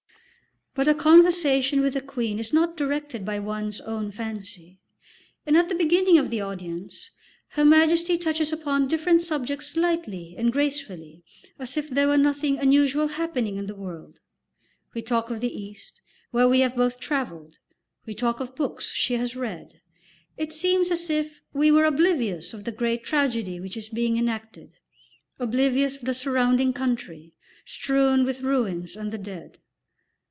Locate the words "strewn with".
27.65-28.39